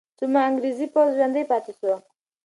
[0.19, 1.91] څومره انګریزي پوځ ژوندی پاتې سو؟